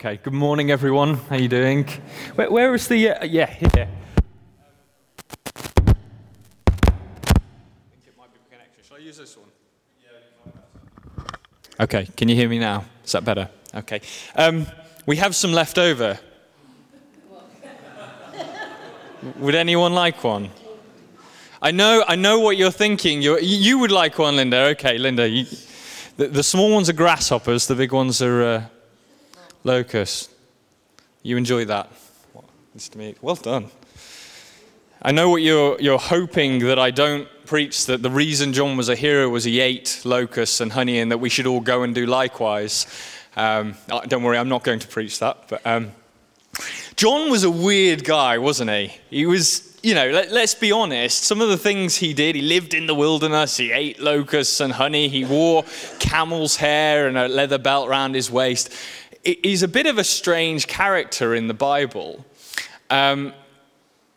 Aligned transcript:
Okay, 0.00 0.20
good 0.22 0.32
morning, 0.32 0.70
everyone. 0.70 1.14
How 1.14 1.34
are 1.34 1.40
you 1.40 1.48
doing? 1.48 1.84
where, 2.36 2.48
where 2.48 2.72
is 2.72 2.86
the? 2.86 3.10
Uh, 3.10 3.24
yeah, 3.24 3.46
here. 3.46 3.88
Shall 8.80 8.96
I 8.96 9.00
use 9.00 9.16
this 9.16 9.36
one? 9.36 9.48
Okay, 11.80 12.06
can 12.16 12.28
you 12.28 12.36
hear 12.36 12.48
me 12.48 12.60
now? 12.60 12.84
Is 13.04 13.10
that 13.10 13.24
better? 13.24 13.50
Okay. 13.74 14.00
Um, 14.36 14.68
we 15.06 15.16
have 15.16 15.34
some 15.34 15.50
left 15.50 15.78
over. 15.78 16.20
Would 19.38 19.56
anyone 19.56 19.94
like 19.94 20.22
one? 20.22 20.50
I 21.60 21.72
know, 21.72 22.04
I 22.06 22.14
know 22.14 22.38
what 22.38 22.56
you're 22.56 22.70
thinking. 22.70 23.20
You're, 23.20 23.40
you 23.40 23.80
would 23.80 23.90
like 23.90 24.16
one, 24.16 24.36
Linda. 24.36 24.58
Okay, 24.66 24.96
Linda. 24.96 25.28
You, 25.28 25.44
the, 26.16 26.28
the, 26.28 26.44
small 26.44 26.72
ones 26.72 26.88
are 26.88 26.92
grasshoppers. 26.92 27.66
The 27.66 27.74
big 27.74 27.92
ones 27.92 28.22
are 28.22 28.42
uh, 28.44 28.64
locusts. 29.68 30.30
You 31.22 31.36
enjoy 31.36 31.66
that? 31.66 31.90
Well 33.20 33.34
done. 33.34 33.70
I 35.02 35.12
know 35.12 35.28
what 35.28 35.42
you're, 35.42 35.78
you're 35.80 35.98
hoping 35.98 36.60
that 36.60 36.78
I 36.78 36.90
don't 36.90 37.28
preach 37.44 37.86
that 37.86 38.02
the 38.02 38.10
reason 38.10 38.52
John 38.52 38.76
was 38.78 38.88
a 38.88 38.96
hero 38.96 39.28
was 39.28 39.44
he 39.44 39.60
ate 39.60 40.00
locusts 40.04 40.60
and 40.60 40.72
honey 40.72 40.98
and 40.98 41.12
that 41.12 41.18
we 41.18 41.28
should 41.28 41.46
all 41.46 41.60
go 41.60 41.82
and 41.82 41.94
do 41.94 42.06
likewise. 42.06 42.86
Um, 43.36 43.74
uh, 43.90 44.00
don't 44.00 44.22
worry, 44.22 44.38
I'm 44.38 44.48
not 44.48 44.64
going 44.64 44.78
to 44.80 44.88
preach 44.88 45.18
that. 45.18 45.48
But 45.48 45.64
um, 45.66 45.92
John 46.96 47.30
was 47.30 47.44
a 47.44 47.50
weird 47.50 48.04
guy, 48.04 48.38
wasn't 48.38 48.70
he? 48.70 48.92
He 49.10 49.26
was, 49.26 49.78
you 49.82 49.94
know, 49.94 50.08
let, 50.10 50.32
let's 50.32 50.54
be 50.54 50.72
honest. 50.72 51.24
Some 51.24 51.42
of 51.42 51.50
the 51.50 51.58
things 51.58 51.96
he 51.96 52.14
did, 52.14 52.34
he 52.34 52.42
lived 52.42 52.72
in 52.72 52.86
the 52.86 52.94
wilderness, 52.94 53.58
he 53.58 53.70
ate 53.70 54.00
locusts 54.00 54.60
and 54.60 54.72
honey, 54.72 55.08
he 55.08 55.24
wore 55.26 55.64
camel's 55.98 56.56
hair 56.56 57.06
and 57.06 57.18
a 57.18 57.28
leather 57.28 57.58
belt 57.58 57.88
around 57.88 58.14
his 58.14 58.30
waist 58.30 58.72
he's 59.24 59.62
a 59.62 59.68
bit 59.68 59.86
of 59.86 59.98
a 59.98 60.04
strange 60.04 60.66
character 60.66 61.34
in 61.34 61.48
the 61.48 61.54
Bible. 61.54 62.24
Um, 62.90 63.32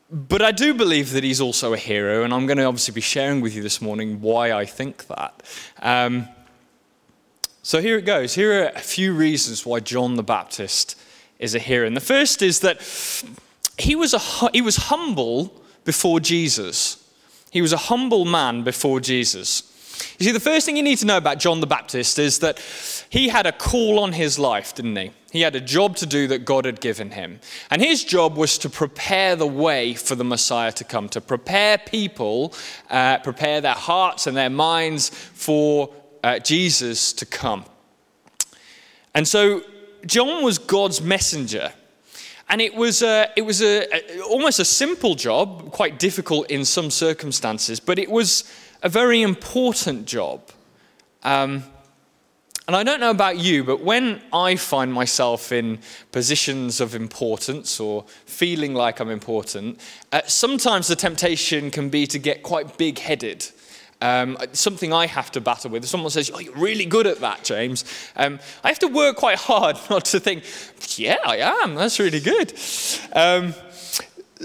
but 0.10 0.42
I 0.42 0.52
do 0.52 0.74
believe 0.74 1.12
that 1.12 1.24
he's 1.24 1.40
also 1.40 1.74
a 1.74 1.78
hero, 1.78 2.24
and 2.24 2.34
I'm 2.34 2.46
going 2.46 2.58
to 2.58 2.66
obviously 2.66 2.94
be 2.94 3.02
sharing 3.02 3.40
with 3.40 3.56
you 3.56 3.64
this 3.64 3.82
morning 3.82 4.20
why 4.20 4.52
I 4.52 4.66
think 4.66 5.08
that. 5.08 5.42
Um, 5.82 6.28
so 7.64 7.82
here 7.82 7.98
it 7.98 8.06
goes. 8.06 8.36
Here 8.36 8.64
are 8.64 8.70
a 8.70 8.80
few 8.80 9.14
reasons 9.14 9.66
why 9.66 9.80
John 9.80 10.16
the 10.16 10.24
Baptist 10.24 11.00
is 11.40 11.56
a 11.56 11.60
hero. 11.60 11.88
And 11.88 11.96
the 11.96 12.02
first 12.02 12.42
is 12.42 12.60
that 12.60 12.82
he 13.78 13.96
was, 13.96 14.14
a, 14.14 14.20
he 14.52 14.62
was 14.62 14.76
humble 14.76 15.62
before 15.86 16.20
Jesus. 16.20 16.98
He 17.52 17.62
was 17.62 17.72
a 17.72 17.78
humble 17.78 18.26
man 18.26 18.64
before 18.64 19.00
Jesus. 19.00 19.64
You 20.20 20.26
see, 20.26 20.32
the 20.32 20.40
first 20.40 20.66
thing 20.66 20.76
you 20.76 20.84
need 20.84 20.98
to 20.98 21.06
know 21.06 21.18
about 21.18 21.40
John 21.40 21.62
the 21.62 21.68
Baptist 21.68 22.20
is 22.20 22.40
that 22.40 22.60
he 23.12 23.28
had 23.28 23.46
a 23.46 23.52
call 23.52 24.00
on 24.00 24.14
his 24.14 24.40
life, 24.40 24.74
didn't 24.74 24.96
he? 24.96 25.12
He 25.34 25.42
had 25.42 25.54
a 25.54 25.60
job 25.60 25.98
to 25.98 26.06
do 26.06 26.28
that 26.28 26.46
God 26.46 26.64
had 26.64 26.80
given 26.80 27.12
him. 27.12 27.42
And 27.70 27.82
his 27.82 28.06
job 28.06 28.38
was 28.38 28.58
to 28.60 28.70
prepare 28.70 29.36
the 29.36 29.46
way 29.46 29.96
for 29.96 30.16
the 30.16 30.24
Messiah 30.24 30.72
to 30.72 30.86
come, 30.86 31.10
to 31.10 31.20
prepare 31.20 31.78
people, 31.78 32.54
uh, 32.90 33.18
prepare 33.18 33.60
their 33.60 33.74
hearts 33.74 34.28
and 34.28 34.38
their 34.38 34.50
minds 34.50 35.10
for 35.10 35.94
uh, 36.24 36.40
Jesus 36.40 37.12
to 37.12 37.26
come. 37.26 37.66
And 39.14 39.28
so 39.28 39.62
John 40.06 40.42
was 40.42 40.58
God's 40.58 41.02
messenger. 41.02 41.74
And 42.48 42.62
it 42.62 42.74
was, 42.74 43.02
a, 43.02 43.28
it 43.36 43.42
was 43.42 43.62
a, 43.62 43.88
a, 43.94 44.22
almost 44.22 44.60
a 44.60 44.66
simple 44.66 45.16
job, 45.16 45.72
quite 45.72 46.00
difficult 46.00 46.50
in 46.50 46.64
some 46.64 46.90
circumstances, 46.90 47.82
but 47.82 48.00
it 48.00 48.10
was 48.10 48.50
a 48.84 48.88
very 48.88 49.22
important 49.22 50.06
job. 50.06 50.50
Um, 51.24 51.66
and 52.72 52.78
I 52.78 52.84
don't 52.90 53.02
know 53.02 53.12
about 53.12 53.38
you, 53.38 53.66
but 53.66 53.84
when 53.84 54.22
I 54.32 54.56
find 54.56 54.94
myself 54.94 55.52
in 55.52 55.80
positions 56.14 56.80
of 56.80 56.96
importance 56.96 57.82
or 57.82 58.06
feeling 58.26 58.74
like 58.74 59.02
I'm 59.02 59.10
important, 59.10 59.78
uh, 60.14 60.22
sometimes 60.26 60.88
the 60.88 60.96
temptation 60.96 61.70
can 61.70 61.90
be 61.90 62.08
to 62.08 62.18
get 62.18 62.44
quite 62.44 62.78
big 62.78 62.98
headed. 62.98 63.46
Um, 64.00 64.38
something 64.54 64.94
I 64.94 65.08
have 65.08 65.34
to 65.34 65.42
battle 65.42 65.70
with. 65.70 65.86
Someone 65.86 66.12
says, 66.12 66.32
Oh, 66.34 66.40
you're 66.40 66.56
really 66.56 66.86
good 66.86 67.08
at 67.08 67.20
that, 67.20 67.44
James, 67.44 67.84
um, 68.16 68.40
I 68.64 68.70
have 68.70 68.80
to 68.80 68.88
work 68.88 69.18
quite 69.18 69.38
hard 69.38 69.78
not 69.90 70.06
to 70.06 70.22
think, 70.22 70.46
Yeah, 70.98 71.18
I 71.26 71.40
am. 71.40 71.76
That's 71.76 72.00
really 72.00 72.22
good. 72.22 72.54
Um, 73.12 73.54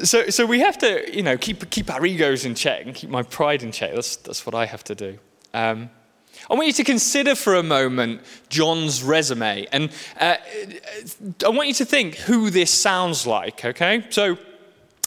so, 0.02 0.30
so 0.30 0.46
we 0.46 0.58
have 0.58 0.78
to, 0.78 1.16
you 1.16 1.22
know, 1.22 1.38
keep, 1.38 1.70
keep 1.70 1.94
our 1.94 2.04
egos 2.04 2.44
in 2.44 2.56
check 2.56 2.86
and 2.86 2.92
keep 2.92 3.08
my 3.08 3.22
pride 3.22 3.62
in 3.62 3.70
check. 3.70 3.94
That's, 3.94 4.16
that's 4.16 4.44
what 4.44 4.56
I 4.56 4.66
have 4.66 4.82
to 4.82 4.96
do. 4.96 5.20
Um, 5.54 5.90
I 6.50 6.54
want 6.54 6.66
you 6.66 6.72
to 6.74 6.84
consider 6.84 7.34
for 7.34 7.54
a 7.54 7.62
moment 7.62 8.20
John's 8.48 9.02
resume. 9.02 9.66
And 9.72 9.90
uh, 10.20 10.36
I 11.44 11.48
want 11.48 11.68
you 11.68 11.74
to 11.74 11.84
think 11.84 12.16
who 12.16 12.50
this 12.50 12.70
sounds 12.70 13.26
like, 13.26 13.64
okay? 13.64 14.06
So 14.10 14.38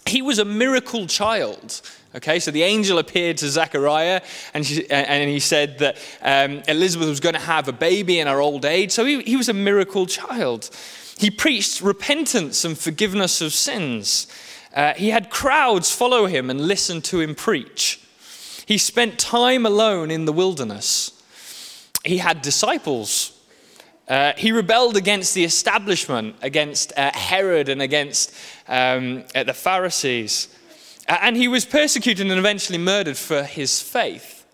he 0.05 0.21
was 0.21 0.39
a 0.39 0.45
miracle 0.45 1.07
child. 1.07 1.81
Okay, 2.15 2.39
so 2.39 2.49
the 2.49 2.63
angel 2.63 2.97
appeared 2.97 3.37
to 3.37 3.49
Zechariah 3.49 4.21
and, 4.55 4.65
she, 4.65 4.89
and 4.89 5.29
he 5.29 5.39
said 5.39 5.77
that 5.77 5.97
um, 6.23 6.63
Elizabeth 6.67 7.07
was 7.07 7.19
going 7.19 7.35
to 7.35 7.39
have 7.39 7.67
a 7.67 7.71
baby 7.71 8.19
in 8.19 8.25
her 8.25 8.41
old 8.41 8.65
age. 8.65 8.91
So 8.91 9.05
he, 9.05 9.21
he 9.21 9.35
was 9.35 9.47
a 9.47 9.53
miracle 9.53 10.07
child. 10.07 10.71
He 11.19 11.29
preached 11.29 11.81
repentance 11.81 12.65
and 12.65 12.75
forgiveness 12.75 13.41
of 13.41 13.53
sins. 13.53 14.25
Uh, 14.73 14.93
he 14.95 15.09
had 15.09 15.29
crowds 15.29 15.91
follow 15.91 16.25
him 16.25 16.49
and 16.49 16.67
listen 16.67 17.01
to 17.03 17.19
him 17.19 17.35
preach. 17.35 18.01
He 18.65 18.79
spent 18.79 19.19
time 19.19 19.65
alone 19.65 20.09
in 20.09 20.25
the 20.25 20.33
wilderness. 20.33 21.11
He 22.03 22.17
had 22.17 22.41
disciples. 22.41 23.39
Uh, 24.07 24.33
he 24.37 24.51
rebelled 24.51 24.97
against 24.97 25.33
the 25.33 25.43
establishment, 25.43 26.35
against 26.41 26.93
uh, 26.97 27.11
Herod 27.13 27.69
and 27.69 27.81
against 27.81 28.33
um, 28.67 29.23
uh, 29.35 29.43
the 29.43 29.53
Pharisees. 29.53 30.47
and 31.07 31.35
he 31.35 31.47
was 31.47 31.65
persecuted 31.65 32.27
and 32.27 32.39
eventually 32.39 32.77
murdered 32.77 33.17
for 33.17 33.43
his 33.43 33.81
faith. 33.81 34.45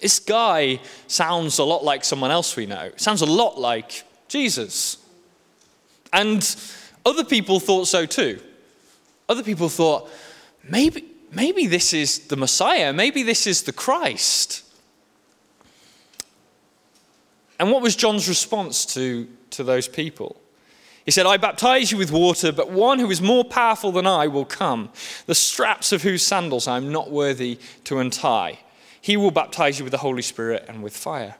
This 0.00 0.18
guy 0.18 0.80
sounds 1.06 1.58
a 1.58 1.64
lot 1.64 1.84
like 1.84 2.04
someone 2.04 2.30
else 2.30 2.56
we 2.56 2.66
know. 2.66 2.90
Sounds 2.96 3.22
a 3.22 3.26
lot 3.26 3.58
like 3.58 4.04
Jesus. 4.28 4.96
And 6.12 6.42
other 7.04 7.24
people 7.24 7.60
thought 7.60 7.86
so 7.86 8.06
too. 8.06 8.40
Other 9.28 9.42
people 9.42 9.68
thought, 9.68 10.10
maybe, 10.68 11.04
maybe 11.30 11.66
this 11.66 11.92
is 11.92 12.26
the 12.28 12.36
Messiah, 12.36 12.92
maybe 12.92 13.22
this 13.22 13.46
is 13.46 13.62
the 13.62 13.72
Christ. 13.72 14.64
And 17.60 17.70
what 17.70 17.82
was 17.82 17.94
John's 17.94 18.26
response 18.26 18.86
to, 18.94 19.28
to 19.50 19.62
those 19.62 19.86
people? 19.86 20.40
He 21.04 21.10
said, 21.10 21.26
I 21.26 21.36
baptize 21.36 21.92
you 21.92 21.98
with 21.98 22.10
water, 22.10 22.52
but 22.52 22.70
one 22.70 22.98
who 22.98 23.10
is 23.10 23.20
more 23.20 23.44
powerful 23.44 23.92
than 23.92 24.06
I 24.06 24.28
will 24.28 24.46
come, 24.46 24.88
the 25.26 25.34
straps 25.34 25.92
of 25.92 26.02
whose 26.02 26.22
sandals 26.22 26.66
I 26.66 26.78
am 26.78 26.90
not 26.90 27.10
worthy 27.10 27.58
to 27.84 27.98
untie. 27.98 28.60
He 29.02 29.18
will 29.18 29.30
baptize 29.30 29.78
you 29.78 29.84
with 29.84 29.90
the 29.90 29.98
Holy 29.98 30.22
Spirit 30.22 30.64
and 30.68 30.82
with 30.82 30.96
fire. 30.96 31.36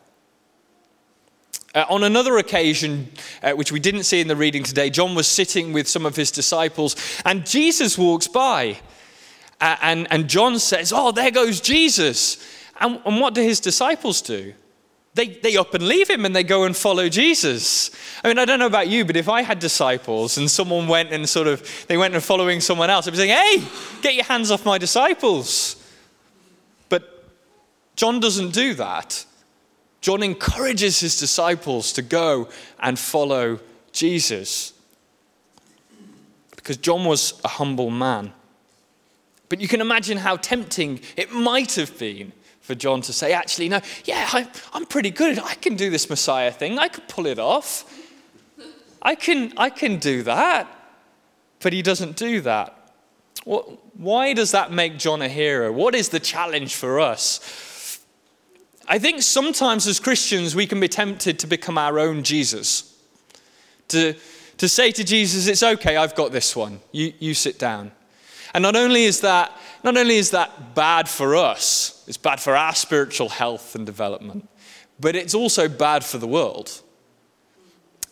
Uh, 1.74 1.86
on 1.88 2.04
another 2.04 2.36
occasion, 2.36 3.10
uh, 3.42 3.52
which 3.52 3.72
we 3.72 3.80
didn't 3.80 4.04
see 4.04 4.20
in 4.20 4.28
the 4.28 4.36
reading 4.36 4.62
today, 4.62 4.90
John 4.90 5.14
was 5.14 5.26
sitting 5.26 5.72
with 5.72 5.88
some 5.88 6.04
of 6.04 6.16
his 6.16 6.30
disciples, 6.30 6.96
and 7.24 7.46
Jesus 7.46 7.96
walks 7.96 8.28
by. 8.28 8.78
Uh, 9.58 9.76
and, 9.80 10.06
and 10.10 10.28
John 10.28 10.58
says, 10.58 10.92
Oh, 10.94 11.12
there 11.12 11.30
goes 11.30 11.62
Jesus. 11.62 12.46
And, 12.78 13.00
and 13.06 13.20
what 13.20 13.32
do 13.32 13.40
his 13.40 13.58
disciples 13.58 14.20
do? 14.20 14.52
They, 15.14 15.26
they 15.26 15.56
up 15.56 15.74
and 15.74 15.86
leave 15.86 16.08
him 16.08 16.24
and 16.24 16.34
they 16.36 16.44
go 16.44 16.64
and 16.64 16.76
follow 16.76 17.08
Jesus. 17.08 17.90
I 18.22 18.28
mean, 18.28 18.38
I 18.38 18.44
don't 18.44 18.60
know 18.60 18.66
about 18.66 18.88
you, 18.88 19.04
but 19.04 19.16
if 19.16 19.28
I 19.28 19.42
had 19.42 19.58
disciples 19.58 20.38
and 20.38 20.48
someone 20.48 20.86
went 20.86 21.12
and 21.12 21.28
sort 21.28 21.48
of, 21.48 21.86
they 21.88 21.96
went 21.96 22.14
and 22.14 22.22
following 22.22 22.60
someone 22.60 22.90
else, 22.90 23.08
I'd 23.08 23.10
be 23.10 23.16
saying, 23.16 23.30
Hey, 23.30 23.64
get 24.02 24.14
your 24.14 24.24
hands 24.24 24.50
off 24.52 24.64
my 24.64 24.78
disciples. 24.78 25.76
But 26.88 27.28
John 27.96 28.20
doesn't 28.20 28.52
do 28.52 28.74
that. 28.74 29.24
John 30.00 30.22
encourages 30.22 31.00
his 31.00 31.18
disciples 31.18 31.92
to 31.94 32.02
go 32.02 32.48
and 32.78 32.98
follow 32.98 33.58
Jesus 33.92 34.72
because 36.54 36.76
John 36.76 37.04
was 37.04 37.40
a 37.44 37.48
humble 37.48 37.90
man. 37.90 38.32
But 39.48 39.60
you 39.60 39.66
can 39.66 39.80
imagine 39.80 40.18
how 40.18 40.36
tempting 40.36 41.00
it 41.16 41.32
might 41.32 41.74
have 41.74 41.98
been 41.98 42.32
for 42.70 42.76
John 42.76 43.00
to 43.02 43.12
say, 43.12 43.32
actually, 43.32 43.68
no, 43.68 43.80
yeah, 44.04 44.28
I, 44.32 44.48
am 44.74 44.86
pretty 44.86 45.10
good. 45.10 45.40
I 45.40 45.54
can 45.54 45.74
do 45.74 45.90
this 45.90 46.08
Messiah 46.08 46.52
thing. 46.52 46.78
I 46.78 46.86
could 46.86 47.08
pull 47.08 47.26
it 47.26 47.40
off. 47.40 47.84
I 49.02 49.16
can, 49.16 49.52
I 49.56 49.70
can 49.70 49.96
do 49.96 50.22
that. 50.22 50.68
But 51.58 51.72
he 51.72 51.82
doesn't 51.82 52.16
do 52.16 52.40
that. 52.42 52.94
What, 53.42 53.66
why 53.98 54.34
does 54.34 54.52
that 54.52 54.70
make 54.70 54.98
John 54.98 55.20
a 55.20 55.28
hero? 55.28 55.72
What 55.72 55.96
is 55.96 56.10
the 56.10 56.20
challenge 56.20 56.76
for 56.76 57.00
us? 57.00 57.98
I 58.86 59.00
think 59.00 59.22
sometimes 59.22 59.88
as 59.88 59.98
Christians 59.98 60.54
we 60.54 60.68
can 60.68 60.78
be 60.78 60.86
tempted 60.86 61.40
to 61.40 61.48
become 61.48 61.76
our 61.76 61.98
own 61.98 62.22
Jesus. 62.22 62.96
To, 63.88 64.14
to 64.58 64.68
say 64.68 64.92
to 64.92 65.02
Jesus, 65.02 65.48
it's 65.48 65.64
okay, 65.64 65.96
I've 65.96 66.14
got 66.14 66.30
this 66.30 66.54
one. 66.54 66.78
You, 66.92 67.12
you 67.18 67.34
sit 67.34 67.58
down. 67.58 67.90
And 68.54 68.62
not 68.62 68.76
only 68.76 69.04
is 69.04 69.22
that 69.22 69.56
not 69.82 69.96
only 69.96 70.16
is 70.16 70.30
that 70.32 70.74
bad 70.74 71.08
for 71.08 71.36
us, 71.36 71.99
it's 72.10 72.16
bad 72.16 72.40
for 72.40 72.56
our 72.56 72.74
spiritual 72.74 73.28
health 73.28 73.76
and 73.76 73.86
development, 73.86 74.48
but 74.98 75.14
it's 75.14 75.32
also 75.32 75.68
bad 75.68 76.04
for 76.04 76.18
the 76.18 76.26
world. 76.26 76.82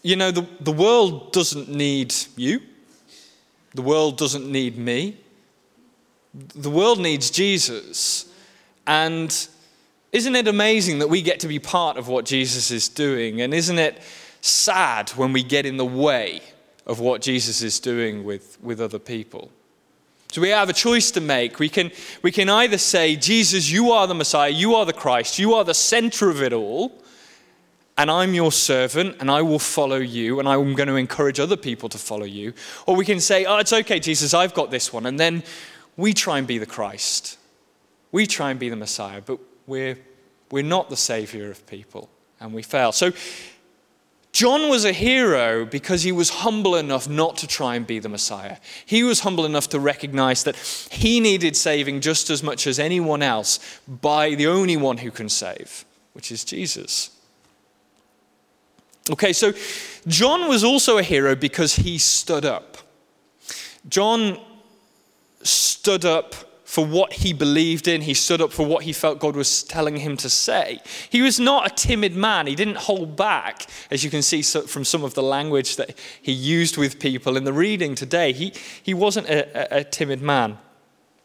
you 0.04 0.14
know, 0.14 0.30
the, 0.30 0.46
the 0.60 0.70
world 0.70 1.32
doesn't 1.32 1.68
need 1.68 2.14
you, 2.36 2.60
the 3.74 3.82
world 3.82 4.16
doesn't 4.16 4.48
need 4.48 4.78
me. 4.78 5.16
The 6.32 6.70
world 6.70 7.00
needs 7.00 7.28
Jesus. 7.28 8.32
And 8.86 9.36
isn't 10.12 10.36
it 10.36 10.46
amazing 10.46 11.00
that 11.00 11.08
we 11.08 11.20
get 11.20 11.40
to 11.40 11.48
be 11.48 11.58
part 11.58 11.96
of 11.96 12.06
what 12.06 12.24
Jesus 12.24 12.70
is 12.70 12.88
doing? 12.88 13.40
And 13.40 13.52
isn't 13.52 13.80
it 13.80 14.00
sad 14.40 15.10
when 15.10 15.32
we 15.32 15.42
get 15.42 15.66
in 15.66 15.76
the 15.76 15.84
way 15.84 16.40
of 16.86 17.00
what 17.00 17.20
Jesus 17.20 17.62
is 17.62 17.80
doing 17.80 18.22
with, 18.22 18.58
with 18.62 18.80
other 18.80 19.00
people? 19.00 19.50
So 20.30 20.42
we 20.42 20.50
have 20.50 20.69
a 20.69 20.75
choice 20.75 21.10
to 21.12 21.20
make. 21.20 21.58
We 21.58 21.70
can, 21.70 21.90
we 22.22 22.30
can 22.30 22.50
either 22.50 22.76
say, 22.76 23.16
Jesus, 23.16 23.70
you 23.70 23.92
are 23.92 24.06
the 24.06 24.14
Messiah, 24.14 24.50
you 24.50 24.75
are 24.75 24.84
the 24.84 24.92
Christ, 24.92 25.38
you 25.38 25.54
are 25.54 25.64
the 25.64 25.75
center 25.75 26.28
of 26.28 26.42
it 26.42 26.52
all, 26.52 27.02
and 27.96 28.10
I'm 28.10 28.34
your 28.34 28.52
servant, 28.52 29.16
and 29.20 29.30
I 29.30 29.40
will 29.42 29.58
follow 29.58 29.96
you, 29.96 30.38
and 30.38 30.48
I'm 30.48 30.75
going 30.75 30.88
to 30.88 30.96
encourage 30.96 31.40
other 31.40 31.56
people 31.56 31.88
to 31.88 31.98
follow 31.98 32.26
you. 32.26 32.52
Or 32.86 32.94
we 32.94 33.04
can 33.04 33.20
say, 33.20 33.46
oh, 33.46 33.56
it's 33.56 33.72
okay, 33.72 33.98
Jesus, 33.98 34.34
I've 34.34 34.54
got 34.54 34.70
this 34.70 34.92
one. 34.92 35.06
And 35.06 35.19
then 35.19 35.42
we 35.96 36.12
try 36.12 36.38
and 36.38 36.46
be 36.46 36.58
the 36.58 36.66
Christ. 36.66 37.38
We 38.12 38.26
try 38.26 38.50
and 38.50 38.60
be 38.60 38.69
the 38.69 38.76
Messiah, 38.76 39.22
but 39.25 39.40
we're, 39.66 39.98
we're 40.50 40.62
not 40.62 40.90
the 40.90 40.96
Savior 40.96 41.50
of 41.50 41.66
people, 41.66 42.10
and 42.38 42.52
we 42.52 42.62
fail. 42.62 42.92
So 42.92 43.12
John 44.32 44.69
was 44.69 44.84
a 44.84 44.92
hero 44.92 45.64
because 45.64 46.02
he 46.02 46.12
was 46.12 46.30
humble 46.30 46.76
enough 46.76 47.08
not 47.08 47.36
to 47.38 47.46
try 47.46 47.75
and 47.75 47.86
be 47.86 47.98
the 47.98 48.08
Messiah. 48.08 48.58
He 48.84 49.02
was 49.02 49.20
humble 49.20 49.44
enough 49.44 49.69
to 49.70 49.80
recognize 49.80 50.44
that 50.44 50.56
he 50.90 51.19
needed 51.19 51.56
saving 51.56 52.00
just 52.00 52.30
as 52.30 52.42
much 52.42 52.66
as 52.66 52.78
anyone 52.78 53.22
else 53.22 53.58
by 53.86 54.34
the 54.34 54.46
only 54.46 54.76
one 54.76 54.98
who 54.98 55.10
can 55.10 55.28
save, 55.28 55.84
which 56.12 56.30
is 56.30 56.44
Jesus. 56.44 57.10
Okay, 59.10 59.32
so 59.32 59.52
John 60.06 60.48
was 60.48 60.62
also 60.62 60.98
a 60.98 61.02
hero 61.02 61.34
because 61.34 61.76
he 61.76 61.98
stood 61.98 62.44
up. 62.44 62.76
John 63.88 64.38
stood 65.42 66.04
up 66.04 66.34
for 66.68 66.84
what 66.84 67.14
he 67.14 67.32
believed 67.32 67.88
in. 67.88 68.02
He 68.02 68.12
stood 68.12 68.42
up 68.42 68.52
for 68.52 68.66
what 68.66 68.84
he 68.84 68.92
felt 68.92 69.20
God 69.20 69.34
was 69.34 69.62
telling 69.62 69.96
him 69.96 70.18
to 70.18 70.28
say. 70.28 70.82
He 71.08 71.22
was 71.22 71.40
not 71.40 71.66
a 71.66 71.74
timid 71.74 72.14
man. 72.14 72.46
He 72.46 72.54
didn't 72.54 72.76
hold 72.76 73.16
back, 73.16 73.64
as 73.90 74.04
you 74.04 74.10
can 74.10 74.20
see 74.20 74.42
from 74.42 74.84
some 74.84 75.02
of 75.02 75.14
the 75.14 75.22
language 75.22 75.76
that 75.76 75.98
he 76.20 76.30
used 76.30 76.76
with 76.76 77.00
people 77.00 77.38
in 77.38 77.44
the 77.44 77.54
reading 77.54 77.94
today. 77.94 78.34
He, 78.34 78.52
he 78.82 78.92
wasn't 78.92 79.28
a, 79.28 79.76
a, 79.76 79.80
a 79.80 79.84
timid 79.84 80.20
man. 80.20 80.58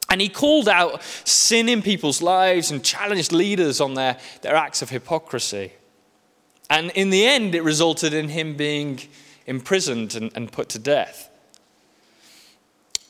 And 0.09 0.21
he 0.21 0.29
called 0.29 0.69
out 0.69 1.03
sin 1.25 1.67
in 1.67 1.81
people's 1.81 2.21
lives 2.21 2.71
and 2.71 2.81
challenged 2.81 3.33
leaders 3.33 3.81
on 3.81 3.95
their, 3.95 4.17
their 4.43 4.55
acts 4.55 4.81
of 4.81 4.91
hypocrisy. 4.91 5.73
And 6.69 6.89
in 6.91 7.09
the 7.09 7.25
end, 7.25 7.53
it 7.53 7.63
resulted 7.63 8.13
in 8.13 8.29
him 8.29 8.55
being 8.55 9.01
imprisoned 9.45 10.15
and, 10.15 10.31
and 10.37 10.49
put 10.49 10.69
to 10.69 10.79
death 10.79 11.29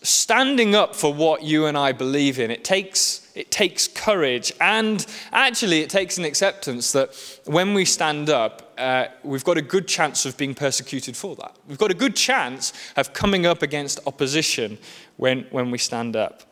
standing 0.03 0.75
up 0.75 0.95
for 0.95 1.13
what 1.13 1.43
you 1.43 1.65
and 1.65 1.77
I 1.77 1.93
believe 1.93 2.39
in, 2.39 2.51
it 2.51 2.63
takes, 2.63 3.31
it 3.35 3.49
takes 3.49 3.87
courage. 3.87 4.51
And 4.61 5.05
actually, 5.31 5.79
it 5.79 5.89
takes 5.89 6.17
an 6.17 6.25
acceptance 6.25 6.91
that 6.91 7.15
when 7.45 7.73
we 7.73 7.85
stand 7.85 8.29
up, 8.29 8.73
uh, 8.77 9.05
we've 9.23 9.43
got 9.43 9.57
a 9.57 9.61
good 9.61 9.87
chance 9.87 10.25
of 10.25 10.37
being 10.37 10.53
persecuted 10.53 11.15
for 11.15 11.35
that. 11.37 11.55
We've 11.67 11.77
got 11.77 11.91
a 11.91 11.95
good 11.95 12.15
chance 12.15 12.73
of 12.97 13.13
coming 13.13 13.45
up 13.45 13.61
against 13.61 13.99
opposition 14.05 14.77
when, 15.17 15.47
when 15.51 15.71
we 15.71 15.77
stand 15.77 16.15
up. 16.15 16.43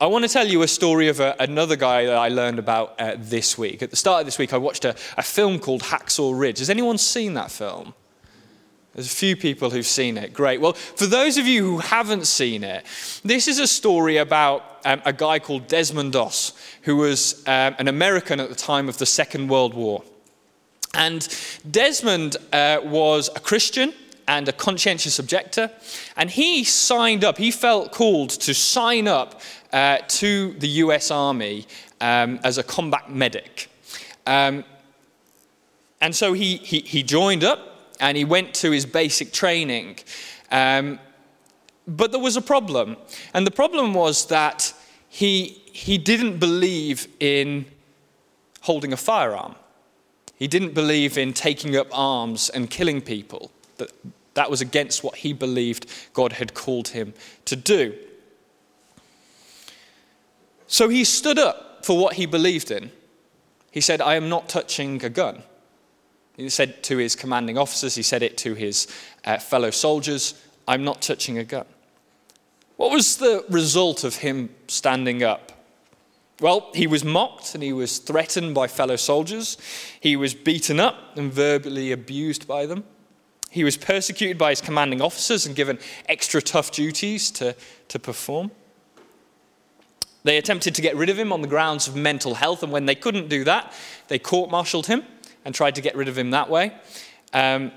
I 0.00 0.06
want 0.06 0.24
to 0.24 0.28
tell 0.28 0.48
you 0.48 0.62
a 0.62 0.68
story 0.68 1.06
of 1.06 1.20
a, 1.20 1.36
another 1.38 1.76
guy 1.76 2.06
that 2.06 2.16
I 2.16 2.28
learned 2.28 2.58
about 2.58 3.00
uh, 3.00 3.14
this 3.18 3.56
week. 3.56 3.82
At 3.82 3.90
the 3.90 3.96
start 3.96 4.20
of 4.20 4.26
this 4.26 4.36
week, 4.36 4.52
I 4.52 4.56
watched 4.56 4.84
a, 4.84 4.96
a 5.16 5.22
film 5.22 5.60
called 5.60 5.82
Hacksaw 5.82 6.36
Ridge. 6.36 6.58
Has 6.58 6.70
anyone 6.70 6.98
seen 6.98 7.34
that 7.34 7.52
film? 7.52 7.94
There's 8.94 9.10
a 9.10 9.16
few 9.16 9.36
people 9.36 9.70
who've 9.70 9.86
seen 9.86 10.18
it. 10.18 10.34
Great. 10.34 10.60
Well, 10.60 10.74
for 10.74 11.06
those 11.06 11.38
of 11.38 11.46
you 11.46 11.64
who 11.64 11.78
haven't 11.78 12.26
seen 12.26 12.62
it, 12.62 12.84
this 13.24 13.48
is 13.48 13.58
a 13.58 13.66
story 13.66 14.18
about 14.18 14.80
um, 14.84 15.00
a 15.06 15.14
guy 15.14 15.38
called 15.38 15.66
Desmond 15.66 16.12
Doss, 16.12 16.52
who 16.82 16.96
was 16.96 17.42
um, 17.46 17.74
an 17.78 17.88
American 17.88 18.38
at 18.38 18.50
the 18.50 18.54
time 18.54 18.90
of 18.90 18.98
the 18.98 19.06
Second 19.06 19.48
World 19.48 19.72
War. 19.72 20.02
And 20.94 21.26
Desmond 21.70 22.36
uh, 22.52 22.80
was 22.84 23.30
a 23.34 23.40
Christian 23.40 23.94
and 24.28 24.46
a 24.48 24.52
conscientious 24.52 25.18
objector, 25.18 25.70
and 26.16 26.30
he 26.30 26.62
signed 26.62 27.24
up, 27.24 27.38
he 27.38 27.50
felt 27.50 27.92
called 27.92 28.30
to 28.30 28.52
sign 28.52 29.08
up 29.08 29.40
uh, 29.72 29.98
to 30.06 30.52
the 30.58 30.68
US 30.68 31.10
Army 31.10 31.66
um, 32.02 32.38
as 32.44 32.58
a 32.58 32.62
combat 32.62 33.10
medic. 33.10 33.70
Um, 34.26 34.64
and 36.02 36.14
so 36.14 36.34
he, 36.34 36.58
he, 36.58 36.80
he 36.80 37.02
joined 37.02 37.42
up 37.42 37.71
and 38.02 38.16
he 38.16 38.24
went 38.24 38.52
to 38.52 38.72
his 38.72 38.84
basic 38.84 39.32
training. 39.32 39.96
Um, 40.50 40.98
but 41.86 42.10
there 42.10 42.20
was 42.20 42.36
a 42.36 42.42
problem. 42.42 42.96
And 43.32 43.46
the 43.46 43.50
problem 43.52 43.94
was 43.94 44.26
that 44.26 44.74
he, 45.08 45.62
he 45.72 45.98
didn't 45.98 46.38
believe 46.38 47.06
in 47.20 47.64
holding 48.62 48.92
a 48.92 48.96
firearm. 48.96 49.54
He 50.36 50.48
didn't 50.48 50.74
believe 50.74 51.16
in 51.16 51.32
taking 51.32 51.76
up 51.76 51.86
arms 51.92 52.50
and 52.50 52.68
killing 52.68 53.00
people. 53.00 53.52
That, 53.78 53.92
that 54.34 54.50
was 54.50 54.60
against 54.60 55.04
what 55.04 55.16
he 55.16 55.32
believed 55.32 55.86
God 56.12 56.32
had 56.32 56.54
called 56.54 56.88
him 56.88 57.14
to 57.44 57.54
do. 57.54 57.94
So 60.66 60.88
he 60.88 61.04
stood 61.04 61.38
up 61.38 61.84
for 61.84 61.96
what 61.96 62.14
he 62.14 62.26
believed 62.26 62.70
in. 62.72 62.90
He 63.70 63.80
said, 63.80 64.00
I 64.00 64.16
am 64.16 64.28
not 64.28 64.48
touching 64.48 65.04
a 65.04 65.08
gun. 65.08 65.44
He 66.36 66.48
said 66.48 66.82
to 66.84 66.96
his 66.96 67.14
commanding 67.14 67.58
officers, 67.58 67.94
he 67.94 68.02
said 68.02 68.22
it 68.22 68.38
to 68.38 68.54
his 68.54 68.86
uh, 69.24 69.38
fellow 69.38 69.70
soldiers 69.70 70.34
I'm 70.66 70.84
not 70.84 71.02
touching 71.02 71.38
a 71.38 71.44
gun. 71.44 71.66
What 72.76 72.92
was 72.92 73.16
the 73.16 73.44
result 73.50 74.04
of 74.04 74.16
him 74.16 74.50
standing 74.68 75.22
up? 75.22 75.52
Well, 76.40 76.70
he 76.74 76.86
was 76.86 77.04
mocked 77.04 77.54
and 77.54 77.62
he 77.62 77.72
was 77.72 77.98
threatened 77.98 78.54
by 78.54 78.66
fellow 78.68 78.96
soldiers. 78.96 79.58
He 80.00 80.16
was 80.16 80.34
beaten 80.34 80.80
up 80.80 81.16
and 81.16 81.32
verbally 81.32 81.92
abused 81.92 82.48
by 82.48 82.66
them. 82.66 82.84
He 83.50 83.64
was 83.64 83.76
persecuted 83.76 84.38
by 84.38 84.50
his 84.50 84.60
commanding 84.60 85.02
officers 85.02 85.46
and 85.46 85.54
given 85.54 85.78
extra 86.08 86.40
tough 86.40 86.72
duties 86.72 87.30
to, 87.32 87.54
to 87.88 87.98
perform. 87.98 88.50
They 90.24 90.38
attempted 90.38 90.74
to 90.76 90.82
get 90.82 90.96
rid 90.96 91.10
of 91.10 91.18
him 91.18 91.32
on 91.32 91.42
the 91.42 91.48
grounds 91.48 91.86
of 91.86 91.96
mental 91.96 92.34
health, 92.34 92.62
and 92.62 92.72
when 92.72 92.86
they 92.86 92.94
couldn't 92.94 93.28
do 93.28 93.44
that, 93.44 93.72
they 94.08 94.18
court 94.18 94.50
martialed 94.50 94.86
him 94.86 95.04
and 95.44 95.54
tried 95.54 95.74
to 95.74 95.80
get 95.80 95.96
rid 95.96 96.08
of 96.08 96.16
him 96.16 96.30
that 96.30 96.48
way. 96.48 96.72
Um, 97.32 97.72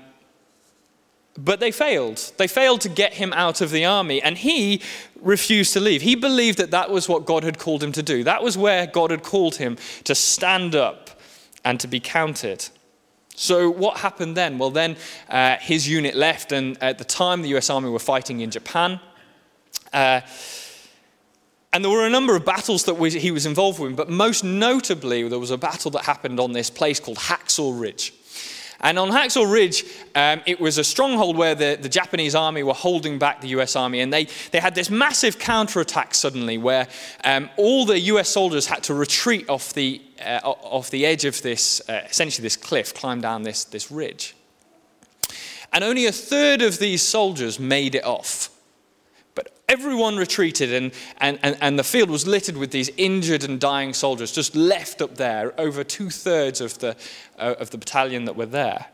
but 1.38 1.60
they 1.60 1.70
failed. 1.70 2.32
They 2.38 2.46
failed 2.46 2.80
to 2.82 2.88
get 2.88 3.14
him 3.14 3.32
out 3.34 3.60
of 3.60 3.70
the 3.70 3.84
army, 3.84 4.22
and 4.22 4.38
he 4.38 4.82
refused 5.20 5.72
to 5.74 5.80
leave. 5.80 6.02
He 6.02 6.14
believed 6.14 6.58
that 6.58 6.70
that 6.70 6.90
was 6.90 7.08
what 7.08 7.26
God 7.26 7.44
had 7.44 7.58
called 7.58 7.82
him 7.82 7.92
to 7.92 8.02
do. 8.02 8.24
That 8.24 8.42
was 8.42 8.56
where 8.56 8.86
God 8.86 9.10
had 9.10 9.22
called 9.22 9.56
him 9.56 9.76
to 10.04 10.14
stand 10.14 10.74
up 10.74 11.10
and 11.64 11.78
to 11.80 11.88
be 11.88 12.00
counted. 12.00 12.68
So, 13.34 13.68
what 13.68 13.98
happened 13.98 14.36
then? 14.36 14.56
Well, 14.56 14.70
then 14.70 14.96
uh, 15.28 15.56
his 15.56 15.86
unit 15.86 16.14
left, 16.14 16.52
and 16.52 16.82
at 16.82 16.96
the 16.96 17.04
time, 17.04 17.42
the 17.42 17.54
US 17.56 17.68
Army 17.68 17.90
were 17.90 17.98
fighting 17.98 18.40
in 18.40 18.50
Japan. 18.50 18.98
Uh, 19.92 20.22
and 21.76 21.84
there 21.84 21.92
were 21.92 22.06
a 22.06 22.10
number 22.10 22.34
of 22.34 22.42
battles 22.42 22.84
that 22.84 22.96
he 22.96 23.30
was 23.30 23.44
involved 23.44 23.78
with, 23.78 23.94
but 23.96 24.08
most 24.08 24.42
notably, 24.42 25.28
there 25.28 25.38
was 25.38 25.50
a 25.50 25.58
battle 25.58 25.90
that 25.90 26.06
happened 26.06 26.40
on 26.40 26.52
this 26.54 26.70
place 26.70 26.98
called 26.98 27.18
Hacksaw 27.18 27.78
Ridge. 27.78 28.14
And 28.80 28.98
on 28.98 29.10
Hacksaw 29.10 29.52
Ridge, 29.52 29.84
um, 30.14 30.40
it 30.46 30.58
was 30.58 30.78
a 30.78 30.84
stronghold 30.84 31.36
where 31.36 31.54
the, 31.54 31.76
the, 31.78 31.90
Japanese 31.90 32.34
army 32.34 32.62
were 32.62 32.72
holding 32.72 33.18
back 33.18 33.42
the 33.42 33.48
US 33.48 33.76
army. 33.76 34.00
And 34.00 34.10
they, 34.10 34.26
they 34.52 34.58
had 34.58 34.74
this 34.74 34.88
massive 34.88 35.38
counterattack 35.38 36.14
suddenly 36.14 36.56
where 36.56 36.88
um, 37.24 37.50
all 37.58 37.84
the 37.84 38.00
US 38.00 38.30
soldiers 38.30 38.64
had 38.64 38.82
to 38.84 38.94
retreat 38.94 39.46
off 39.50 39.74
the, 39.74 40.00
uh, 40.24 40.40
off 40.42 40.88
the 40.88 41.04
edge 41.04 41.26
of 41.26 41.42
this, 41.42 41.86
uh, 41.90 42.06
essentially 42.08 42.42
this 42.42 42.56
cliff, 42.56 42.94
climb 42.94 43.20
down 43.20 43.42
this, 43.42 43.64
this 43.64 43.90
ridge. 43.90 44.34
And 45.74 45.84
only 45.84 46.06
a 46.06 46.12
third 46.12 46.62
of 46.62 46.78
these 46.78 47.02
soldiers 47.02 47.60
made 47.60 47.94
it 47.94 48.06
off. 48.06 48.48
But 49.36 49.52
everyone 49.68 50.16
retreated, 50.16 50.72
and, 50.72 50.92
and, 51.18 51.38
and, 51.42 51.56
and, 51.60 51.78
the 51.78 51.84
field 51.84 52.10
was 52.10 52.26
littered 52.26 52.56
with 52.56 52.70
these 52.72 52.90
injured 52.96 53.44
and 53.44 53.60
dying 53.60 53.92
soldiers, 53.92 54.32
just 54.32 54.56
left 54.56 55.00
up 55.02 55.16
there, 55.16 55.52
over 55.60 55.84
two 55.84 56.10
thirds 56.10 56.60
of 56.60 56.78
the, 56.78 56.96
uh, 57.38 57.54
of 57.60 57.70
the 57.70 57.78
battalion 57.78 58.24
that 58.24 58.34
were 58.34 58.46
there. 58.46 58.86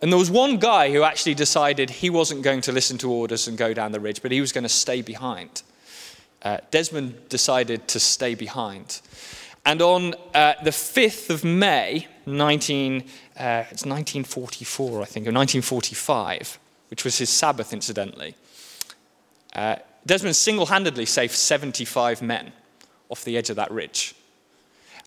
And 0.00 0.10
there 0.10 0.18
was 0.18 0.30
one 0.30 0.58
guy 0.58 0.92
who 0.92 1.02
actually 1.02 1.34
decided 1.34 1.90
he 1.90 2.08
wasn't 2.08 2.42
going 2.42 2.60
to 2.62 2.72
listen 2.72 2.96
to 2.98 3.10
orders 3.10 3.48
and 3.48 3.58
go 3.58 3.74
down 3.74 3.92
the 3.92 4.00
ridge, 4.00 4.22
but 4.22 4.30
he 4.30 4.40
was 4.40 4.52
going 4.52 4.62
to 4.62 4.68
stay 4.68 5.02
behind. 5.02 5.62
Uh, 6.40 6.58
Desmond 6.70 7.28
decided 7.28 7.88
to 7.88 8.00
stay 8.00 8.36
behind. 8.36 9.00
And 9.66 9.82
on 9.82 10.14
uh, 10.32 10.54
the 10.62 10.70
5th 10.70 11.28
of 11.28 11.44
May, 11.44 12.06
19, 12.24 13.00
uh, 13.00 13.64
it's 13.68 13.84
1944, 13.84 15.02
I 15.02 15.04
think, 15.04 15.26
or 15.26 15.34
1945, 15.34 16.58
which 16.88 17.04
was 17.04 17.18
his 17.18 17.28
Sabbath, 17.28 17.72
incidentally. 17.72 18.36
Uh, 19.54 19.76
Desmond 20.06 20.36
single 20.36 20.66
handedly 20.66 21.06
saved 21.06 21.32
75 21.32 22.22
men 22.22 22.52
off 23.08 23.24
the 23.24 23.36
edge 23.36 23.50
of 23.50 23.56
that 23.56 23.70
ridge. 23.70 24.14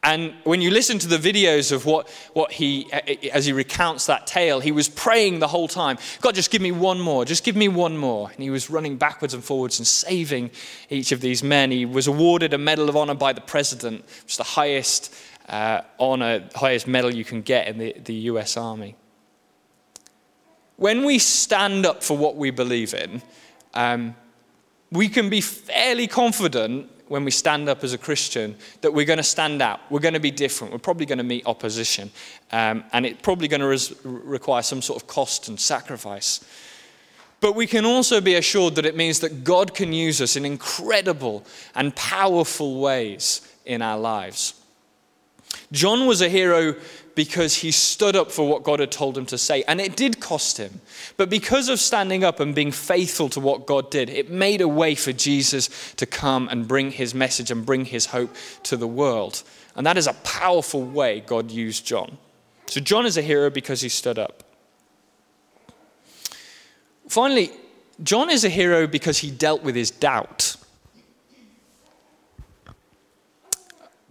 And 0.05 0.33
when 0.43 0.59
you 0.59 0.69
listen 0.69 0.99
to 0.99 1.07
the 1.07 1.17
videos 1.17 1.71
of 1.71 1.85
what, 1.85 2.09
what 2.33 2.51
he, 2.51 2.91
as 3.31 3.45
he 3.45 3.53
recounts 3.53 4.05
that 4.07 4.27
tale, 4.27 4.59
he 4.59 4.73
was 4.73 4.89
praying 4.89 5.39
the 5.39 5.47
whole 5.47 5.69
time 5.69 5.97
God, 6.19 6.35
just 6.35 6.51
give 6.51 6.61
me 6.61 6.73
one 6.73 6.99
more, 6.99 7.23
just 7.23 7.45
give 7.45 7.55
me 7.55 7.69
one 7.69 7.97
more. 7.97 8.29
And 8.29 8.43
he 8.43 8.49
was 8.49 8.69
running 8.69 8.97
backwards 8.97 9.33
and 9.33 9.41
forwards 9.41 9.79
and 9.79 9.87
saving 9.87 10.51
each 10.89 11.13
of 11.13 11.21
these 11.21 11.41
men. 11.41 11.71
He 11.71 11.85
was 11.85 12.07
awarded 12.07 12.53
a 12.53 12.57
Medal 12.57 12.89
of 12.89 12.97
Honor 12.97 13.15
by 13.15 13.31
the 13.31 13.41
president, 13.41 14.03
which 14.23 14.33
is 14.33 14.37
the 14.37 14.43
highest 14.43 15.15
uh, 15.47 15.81
honor, 15.97 16.43
highest 16.53 16.85
medal 16.85 17.13
you 17.13 17.23
can 17.23 17.41
get 17.41 17.69
in 17.69 17.77
the, 17.77 17.93
the 18.03 18.13
US 18.13 18.57
Army. 18.57 18.97
When 20.75 21.05
we 21.05 21.17
stand 21.17 21.85
up 21.85 22.03
for 22.03 22.17
what 22.17 22.35
we 22.35 22.51
believe 22.51 22.93
in, 22.93 23.21
um, 23.73 24.15
we 24.93 25.09
can 25.09 25.29
be 25.29 25.41
fairly 25.41 26.07
confident 26.07 26.89
when 27.07 27.25
we 27.25 27.31
stand 27.31 27.67
up 27.67 27.83
as 27.83 27.93
a 27.93 27.97
Christian 27.97 28.55
that 28.81 28.93
we're 28.93 29.05
going 29.05 29.17
to 29.17 29.23
stand 29.23 29.61
out. 29.61 29.79
We're 29.89 29.99
going 29.99 30.13
to 30.13 30.19
be 30.19 30.31
different. 30.31 30.71
We're 30.71 30.79
probably 30.79 31.05
going 31.05 31.17
to 31.17 31.23
meet 31.23 31.45
opposition. 31.45 32.11
Um, 32.51 32.83
and 32.93 33.05
it's 33.05 33.21
probably 33.21 33.47
going 33.47 33.61
to 33.61 33.67
res- 33.67 33.93
require 34.03 34.61
some 34.61 34.81
sort 34.81 35.01
of 35.01 35.07
cost 35.07 35.47
and 35.47 35.59
sacrifice. 35.59 36.45
But 37.39 37.55
we 37.55 37.67
can 37.67 37.85
also 37.85 38.21
be 38.21 38.35
assured 38.35 38.75
that 38.75 38.85
it 38.85 38.95
means 38.95 39.19
that 39.19 39.43
God 39.43 39.75
can 39.75 39.91
use 39.91 40.21
us 40.21 40.35
in 40.35 40.45
incredible 40.45 41.45
and 41.75 41.93
powerful 41.95 42.79
ways 42.79 43.41
in 43.65 43.81
our 43.81 43.99
lives. 43.99 44.53
John 45.71 46.07
was 46.07 46.21
a 46.21 46.29
hero 46.29 46.75
because 47.15 47.55
he 47.55 47.71
stood 47.71 48.15
up 48.15 48.31
for 48.31 48.47
what 48.47 48.63
God 48.63 48.79
had 48.79 48.91
told 48.91 49.17
him 49.17 49.25
to 49.27 49.37
say. 49.37 49.63
And 49.67 49.79
it 49.79 49.95
did 49.95 50.19
cost 50.19 50.57
him. 50.57 50.81
But 51.17 51.29
because 51.29 51.69
of 51.69 51.79
standing 51.79 52.23
up 52.23 52.39
and 52.39 52.55
being 52.55 52.71
faithful 52.71 53.29
to 53.29 53.39
what 53.39 53.67
God 53.67 53.91
did, 53.91 54.09
it 54.09 54.29
made 54.29 54.61
a 54.61 54.67
way 54.67 54.95
for 54.95 55.13
Jesus 55.13 55.93
to 55.95 56.05
come 56.05 56.47
and 56.49 56.67
bring 56.67 56.91
his 56.91 57.13
message 57.13 57.51
and 57.51 57.65
bring 57.65 57.85
his 57.85 58.07
hope 58.07 58.35
to 58.63 58.77
the 58.77 58.87
world. 58.87 59.43
And 59.75 59.85
that 59.85 59.97
is 59.97 60.07
a 60.07 60.13
powerful 60.13 60.83
way 60.83 61.19
God 61.21 61.51
used 61.51 61.85
John. 61.85 62.17
So 62.67 62.79
John 62.79 63.05
is 63.05 63.17
a 63.17 63.21
hero 63.21 63.49
because 63.49 63.81
he 63.81 63.89
stood 63.89 64.17
up. 64.17 64.43
Finally, 67.07 67.51
John 68.01 68.29
is 68.29 68.43
a 68.43 68.49
hero 68.49 68.87
because 68.87 69.19
he 69.19 69.29
dealt 69.29 69.61
with 69.61 69.75
his 69.75 69.91
doubt. 69.91 70.55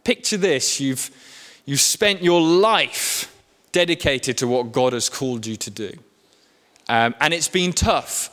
Picture 0.05 0.37
this 0.37 0.81
you've 0.81 1.11
You've 1.65 1.81
spent 1.81 2.23
your 2.23 2.41
life 2.41 3.35
dedicated 3.71 4.39
to 4.39 4.49
what 4.49 4.73
God 4.73 4.93
has 4.93 5.09
called 5.09 5.47
you 5.47 5.57
to 5.57 5.71
do. 5.71 5.93
Um, 6.89 7.15
and 7.21 7.33
it's 7.33 7.49
been 7.49 7.73
tough. 7.73 8.31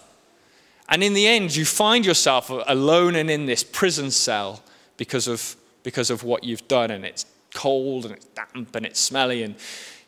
And 0.90 1.04
in 1.04 1.14
the 1.14 1.28
end, 1.28 1.56
you 1.56 1.66
find 1.66 2.06
yourself 2.06 2.50
alone 2.50 3.16
and 3.16 3.30
in 3.30 3.46
this 3.46 3.64
prison 3.64 4.12
cell 4.12 4.64
because 4.98 5.28
of, 5.28 5.56
because 5.84 6.10
of 6.10 6.24
what 6.24 6.44
you've 6.44 6.68
done. 6.68 6.92
And 6.92 7.06
it's 7.06 7.26
cold 7.54 8.06
and 8.06 8.16
it's 8.16 8.26
damp 8.26 8.76
and 8.76 8.86
it's 8.86 9.00
smelly 9.00 9.44
and 9.44 9.56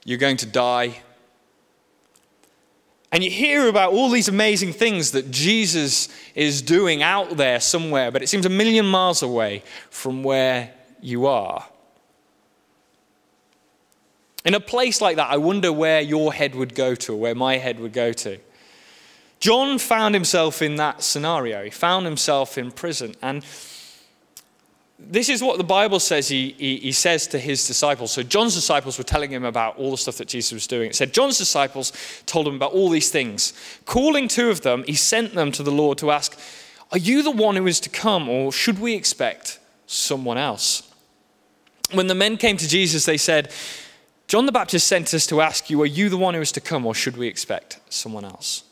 you're 0.04 0.18
going 0.18 0.38
to 0.38 0.48
die. 0.48 1.02
And 3.12 3.24
you 3.24 3.30
hear 3.30 3.68
about 3.68 3.92
all 3.94 4.10
these 4.10 4.30
amazing 4.30 4.74
things 4.74 5.12
that 5.12 5.32
Jesus 5.32 6.08
is 6.34 6.62
doing 6.62 7.04
out 7.04 7.36
there 7.38 7.60
somewhere, 7.60 8.10
but 8.10 8.24
it 8.24 8.28
seems 8.28 8.46
a 8.46 8.50
million 8.50 8.86
miles 8.86 9.22
away 9.22 9.64
from 9.90 10.24
where 10.24 10.74
you 11.02 11.28
are. 11.28 11.66
In 14.44 14.54
a 14.56 14.60
place 14.60 15.02
like 15.02 15.18
that, 15.18 15.30
I 15.30 15.38
wonder 15.38 15.72
where 15.72 16.02
your 16.02 16.34
head 16.34 16.56
would 16.56 16.74
go 16.74 16.96
to, 16.96 17.16
where 17.16 17.36
my 17.36 17.58
head 17.58 17.80
would 17.80 17.94
go 17.94 18.12
to. 18.14 18.40
John 19.40 19.80
found 19.80 20.14
himself 20.14 20.62
in 20.62 20.76
that 20.76 21.04
scenario. 21.04 21.64
He 21.64 21.70
found 21.70 22.06
himself 22.06 22.58
in 22.58 22.72
prison. 22.72 23.16
And 23.22 23.44
this 25.00 25.30
is 25.30 25.42
what 25.42 25.58
the 25.58 25.64
Bible 25.64 26.00
says 26.00 26.28
he, 26.28 26.56
he, 26.58 26.78
he, 26.78 26.92
says 26.92 27.26
to 27.28 27.40
his 27.40 27.66
disciples. 27.66 28.12
So, 28.12 28.22
John's 28.22 28.54
disciples 28.54 28.98
were 28.98 29.04
telling 29.04 29.32
him 29.32 29.44
about 29.44 29.78
all 29.78 29.92
the 29.92 29.98
stuff 29.98 30.18
that 30.18 30.28
Jesus 30.28 30.52
was 30.52 30.68
doing. 30.68 30.92
It 30.92 30.96
said, 30.96 31.14
John's 31.14 31.40
disciples 31.40 31.92
told 32.28 32.48
him 32.48 32.56
about 32.56 32.74
all 32.74 32.90
these 32.90 33.10
things. 33.10 33.54
Calling 33.86 34.28
two 34.28 34.50
of 34.50 34.62
them, 34.62 34.84
he 34.86 34.94
sent 34.94 35.34
them 35.34 35.52
to 35.54 35.64
the 35.64 35.72
Lord 35.72 35.98
to 36.00 36.12
ask, 36.12 36.38
Are 36.92 37.00
you 37.00 37.24
the 37.24 37.32
one 37.32 37.56
who 37.56 37.66
is 37.66 37.80
to 37.82 37.90
come, 37.90 38.30
or 38.30 38.52
should 38.52 38.80
we 38.80 38.94
expect 38.94 39.60
someone 39.88 40.38
else? 40.38 40.88
When 41.92 42.08
the 42.08 42.16
men 42.16 42.38
came 42.38 42.58
to 42.58 42.68
Jesus, 42.68 43.06
they 43.06 43.18
said, 43.18 43.52
John 44.32 44.46
the 44.46 44.54
Baptist 44.54 44.88
sent 44.88 45.14
us 45.14 45.28
to 45.28 45.42
ask 45.42 45.70
you, 45.70 45.82
Are 45.82 45.86
you 45.86 46.08
the 46.08 46.16
one 46.16 46.36
who 46.36 46.40
is 46.40 46.54
to 46.54 46.62
come, 46.62 46.86
or 46.86 46.96
should 46.96 47.18
we 47.18 47.28
expect 47.28 47.82
someone 47.90 48.24
else? 48.24 48.64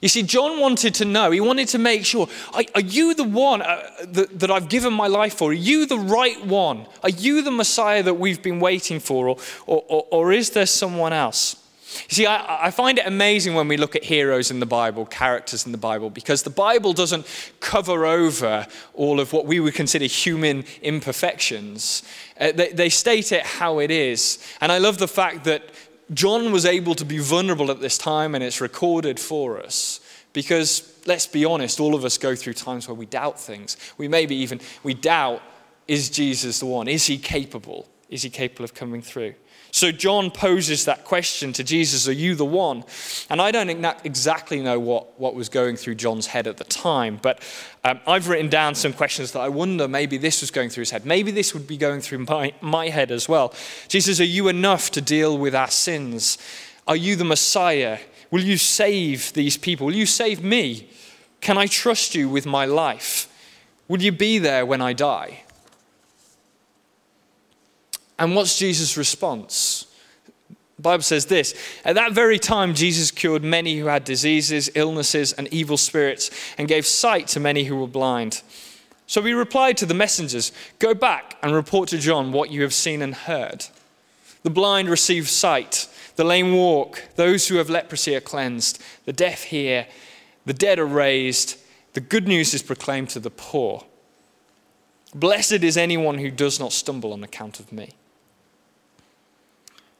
You 0.00 0.08
see, 0.08 0.22
John 0.22 0.60
wanted 0.60 0.94
to 0.94 1.04
know, 1.04 1.32
he 1.32 1.40
wanted 1.40 1.66
to 1.70 1.78
make 1.78 2.06
sure, 2.06 2.28
are, 2.54 2.80
you 2.80 3.12
the 3.12 3.24
one 3.24 3.62
uh, 3.62 3.82
that, 4.06 4.48
I've 4.48 4.68
given 4.68 4.92
my 4.92 5.08
life 5.08 5.34
for? 5.34 5.50
Are 5.50 5.52
you 5.52 5.86
the 5.86 5.98
right 5.98 6.40
one? 6.46 6.86
Are 7.02 7.10
you 7.10 7.42
the 7.42 7.50
Messiah 7.50 8.00
that 8.04 8.14
we've 8.14 8.40
been 8.40 8.60
waiting 8.60 9.00
for? 9.00 9.30
Or, 9.30 9.38
or, 9.66 9.84
or, 9.88 10.06
or 10.12 10.32
is 10.32 10.50
there 10.50 10.66
someone 10.66 11.12
else? 11.12 11.56
You 12.08 12.14
see, 12.14 12.26
I, 12.26 12.66
I, 12.66 12.70
find 12.72 12.98
it 12.98 13.06
amazing 13.06 13.54
when 13.54 13.68
we 13.68 13.76
look 13.76 13.94
at 13.94 14.02
heroes 14.02 14.50
in 14.50 14.58
the 14.58 14.66
Bible, 14.66 15.06
characters 15.06 15.66
in 15.66 15.72
the 15.72 15.78
Bible, 15.78 16.10
because 16.10 16.42
the 16.42 16.50
Bible 16.50 16.92
doesn't 16.92 17.26
cover 17.60 18.04
over 18.04 18.66
all 18.94 19.20
of 19.20 19.32
what 19.32 19.46
we 19.46 19.60
would 19.60 19.74
consider 19.74 20.06
human 20.06 20.64
imperfections. 20.82 22.02
Uh, 22.40 22.50
they, 22.50 22.72
they 22.72 22.88
state 22.88 23.30
it 23.30 23.46
how 23.46 23.78
it 23.78 23.92
is. 23.92 24.44
And 24.60 24.72
I 24.72 24.78
love 24.78 24.98
the 24.98 25.06
fact 25.06 25.44
that 25.44 25.62
John 26.12 26.50
was 26.50 26.66
able 26.66 26.96
to 26.96 27.04
be 27.04 27.18
vulnerable 27.18 27.70
at 27.70 27.80
this 27.80 27.98
time, 27.98 28.34
and 28.34 28.42
it's 28.42 28.60
recorded 28.60 29.20
for 29.20 29.60
us. 29.60 30.00
Because 30.32 30.92
let's 31.06 31.28
be 31.28 31.44
honest, 31.44 31.78
all 31.78 31.94
of 31.94 32.04
us 32.04 32.18
go 32.18 32.34
through 32.34 32.54
times 32.54 32.88
where 32.88 32.96
we 32.96 33.06
doubt 33.06 33.38
things. 33.38 33.76
We 33.96 34.08
maybe 34.08 34.34
even 34.36 34.60
we 34.82 34.94
doubt, 34.94 35.40
is 35.86 36.10
Jesus 36.10 36.58
the 36.58 36.66
one? 36.66 36.88
Is 36.88 37.06
he 37.06 37.16
capable? 37.16 37.88
Is 38.08 38.22
he 38.22 38.30
capable 38.30 38.64
of 38.64 38.74
coming 38.74 39.02
through? 39.02 39.34
So 39.72 39.92
John 39.92 40.30
poses 40.30 40.84
that 40.84 41.04
question 41.04 41.52
to 41.54 41.64
Jesus 41.64 42.08
Are 42.08 42.12
you 42.12 42.34
the 42.34 42.44
one? 42.44 42.84
And 43.28 43.42
I 43.42 43.50
don't 43.50 43.68
exactly 44.04 44.62
know 44.62 44.78
what, 44.78 45.18
what 45.18 45.34
was 45.34 45.48
going 45.48 45.76
through 45.76 45.96
John's 45.96 46.28
head 46.28 46.46
at 46.46 46.56
the 46.56 46.64
time, 46.64 47.18
but 47.20 47.42
um, 47.84 48.00
I've 48.06 48.28
written 48.28 48.48
down 48.48 48.74
some 48.74 48.92
questions 48.92 49.32
that 49.32 49.40
I 49.40 49.48
wonder 49.48 49.88
maybe 49.88 50.18
this 50.18 50.40
was 50.40 50.50
going 50.50 50.70
through 50.70 50.82
his 50.82 50.90
head. 50.92 51.04
Maybe 51.04 51.30
this 51.30 51.52
would 51.52 51.66
be 51.66 51.76
going 51.76 52.00
through 52.00 52.20
my, 52.20 52.54
my 52.60 52.88
head 52.88 53.10
as 53.10 53.28
well. 53.28 53.52
Jesus, 53.88 54.20
are 54.20 54.24
you 54.24 54.48
enough 54.48 54.90
to 54.92 55.00
deal 55.00 55.36
with 55.36 55.54
our 55.54 55.70
sins? 55.70 56.38
Are 56.86 56.96
you 56.96 57.16
the 57.16 57.24
Messiah? 57.24 57.98
Will 58.30 58.42
you 58.42 58.56
save 58.56 59.32
these 59.32 59.56
people? 59.56 59.86
Will 59.86 59.94
you 59.94 60.06
save 60.06 60.42
me? 60.42 60.88
Can 61.40 61.58
I 61.58 61.66
trust 61.66 62.14
you 62.14 62.28
with 62.28 62.46
my 62.46 62.64
life? 62.64 63.28
Will 63.88 64.00
you 64.00 64.12
be 64.12 64.38
there 64.38 64.64
when 64.64 64.80
I 64.80 64.92
die? 64.92 65.42
And 68.18 68.34
what's 68.34 68.58
Jesus' 68.58 68.96
response? 68.96 69.86
The 70.76 70.82
Bible 70.82 71.02
says 71.02 71.26
this 71.26 71.54
At 71.84 71.94
that 71.94 72.12
very 72.12 72.38
time, 72.38 72.74
Jesus 72.74 73.10
cured 73.10 73.42
many 73.42 73.78
who 73.78 73.86
had 73.86 74.04
diseases, 74.04 74.70
illnesses, 74.74 75.32
and 75.32 75.48
evil 75.52 75.76
spirits, 75.76 76.30
and 76.58 76.68
gave 76.68 76.86
sight 76.86 77.28
to 77.28 77.40
many 77.40 77.64
who 77.64 77.76
were 77.76 77.86
blind. 77.86 78.42
So 79.06 79.22
he 79.22 79.32
replied 79.32 79.76
to 79.78 79.86
the 79.86 79.94
messengers 79.94 80.52
Go 80.78 80.94
back 80.94 81.36
and 81.42 81.54
report 81.54 81.88
to 81.90 81.98
John 81.98 82.32
what 82.32 82.50
you 82.50 82.62
have 82.62 82.74
seen 82.74 83.02
and 83.02 83.14
heard. 83.14 83.66
The 84.42 84.50
blind 84.50 84.88
receive 84.88 85.28
sight, 85.28 85.88
the 86.16 86.24
lame 86.24 86.54
walk, 86.54 87.02
those 87.16 87.48
who 87.48 87.56
have 87.56 87.70
leprosy 87.70 88.14
are 88.14 88.20
cleansed, 88.20 88.80
the 89.04 89.12
deaf 89.12 89.44
hear, 89.44 89.86
the 90.44 90.54
dead 90.54 90.78
are 90.78 90.86
raised, 90.86 91.58
the 91.94 92.00
good 92.00 92.28
news 92.28 92.54
is 92.54 92.62
proclaimed 92.62 93.08
to 93.10 93.20
the 93.20 93.30
poor. 93.30 93.84
Blessed 95.14 95.64
is 95.64 95.76
anyone 95.76 96.18
who 96.18 96.30
does 96.30 96.60
not 96.60 96.72
stumble 96.72 97.12
on 97.12 97.24
account 97.24 97.58
of 97.58 97.72
me. 97.72 97.94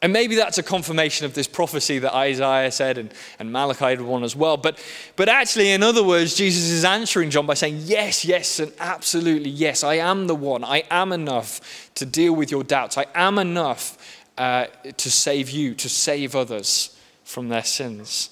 And 0.03 0.13
maybe 0.13 0.37
that's 0.37 0.59
a 0.59 0.63
confirmation 0.63 1.25
of 1.25 1.33
this 1.33 1.47
prophecy 1.47 1.99
that 2.01 2.15
Isaiah 2.15 2.71
said 2.71 2.99
and, 2.99 3.13
and 3.39 3.51
Malachi 3.51 3.85
had 3.87 4.01
one 4.03 4.25
as 4.25 4.37
well. 4.37 4.59
But, 4.59 4.79
but 5.17 5.29
actually, 5.29 5.71
in 5.71 5.83
other 5.83 6.05
words, 6.05 6.35
Jesus 6.35 6.65
is 6.65 6.85
answering 6.85 7.31
John 7.31 7.47
by 7.47 7.55
saying, 7.55 7.79
Yes, 7.85 8.25
yes, 8.25 8.61
and 8.61 8.73
absolutely 8.79 9.49
yes. 9.51 9.83
I 9.83 9.95
am 9.95 10.27
the 10.27 10.35
one. 10.35 10.65
I 10.65 10.85
am 10.91 11.13
enough 11.13 11.91
to 11.95 12.05
deal 12.05 12.35
with 12.35 12.51
your 12.51 12.63
doubts. 12.63 12.99
I 12.99 13.07
am 13.15 13.39
enough 13.39 13.97
uh, 14.37 14.67
to 14.97 15.11
save 15.11 15.51
you, 15.51 15.75
to 15.75 15.89
save 15.89 16.37
others 16.37 16.95
from 17.25 17.49
their 17.49 17.65
sins. 17.65 18.31